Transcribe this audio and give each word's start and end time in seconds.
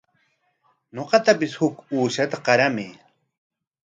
Ñuqatapis 0.95 1.53
huk 1.59 1.75
uushata 1.95 2.37
qaramay. 2.45 2.91